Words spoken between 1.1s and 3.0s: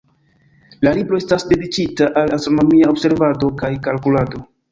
estas dediĉita al astronomia